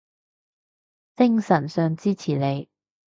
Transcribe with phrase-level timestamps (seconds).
[1.15, 2.67] 精神上支持你